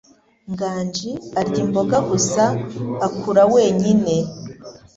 [0.51, 2.43] Nganji arya imboga gusa
[3.07, 4.15] akura wenyine.